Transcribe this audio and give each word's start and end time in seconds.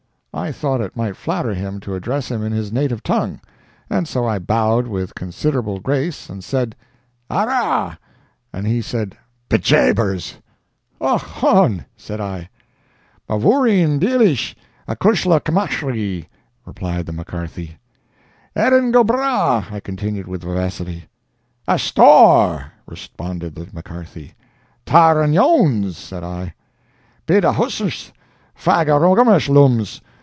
I 0.33 0.53
thought 0.53 0.79
it 0.79 0.95
might 0.95 1.17
flatter 1.17 1.53
him 1.53 1.81
to 1.81 1.93
address 1.93 2.31
him 2.31 2.41
in 2.41 2.53
his 2.53 2.71
native 2.71 3.03
tongue, 3.03 3.41
and 3.89 4.07
so 4.07 4.25
I 4.25 4.39
bowed 4.39 4.87
with 4.87 5.13
considerable 5.13 5.81
grace 5.81 6.29
and 6.29 6.41
said: 6.41 6.73
"Arrah!" 7.29 7.97
And 8.53 8.65
he 8.65 8.81
said, 8.81 9.17
"Be 9.49 9.57
jabers!" 9.57 10.35
"Och 11.01 11.19
hone!" 11.21 11.83
said 11.97 12.21
I. 12.21 12.47
"Mavoureen 13.27 13.99
dheelish, 13.99 14.55
acushla 14.87 15.41
machree," 15.51 16.27
replied 16.65 17.07
The 17.07 17.11
McCarthy. 17.13 17.77
"Erin 18.55 18.91
go 18.91 19.03
bragh," 19.03 19.69
I 19.69 19.81
continued 19.81 20.27
with 20.29 20.43
vivacity. 20.43 21.09
"Asthore!" 21.67 22.71
responded 22.87 23.55
The 23.55 23.67
McCarthy. 23.73 24.35
"Tare 24.85 25.21
an' 25.21 25.37
ouns!" 25.37 25.97
said 25.97 26.23
I. 26.23 26.53
"Bhe 27.27 27.41
dha 27.41 27.51
husth; 27.51 28.13
fag 28.57 28.87
a 28.87 28.97
rogarah 28.97 29.49
lums!" 29.53 29.99